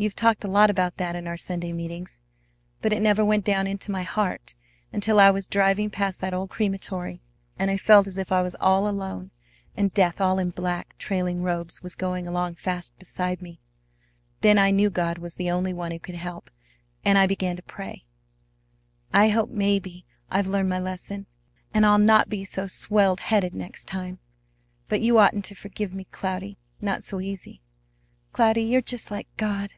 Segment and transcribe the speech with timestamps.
[0.00, 2.20] You've talked a lot about that in our Sunday meetings,
[2.80, 4.54] but it never went down into my heart
[4.94, 7.20] until I was driving past that old crematory,
[7.58, 9.30] and I felt as if I was all alone
[9.76, 13.60] and Death all in black trailing robes was going along fast beside me.
[14.40, 16.50] Then I knew God was the only one who could help,
[17.04, 18.04] and I began to pray.
[19.12, 21.26] I hope maybe I've learned my lesson,
[21.74, 24.18] and I'll not be so swelled headed next time.
[24.88, 27.60] But you oughtn't to forgive me, Cloudy, not so easy.
[28.32, 29.72] Cloudy, you're just like God!"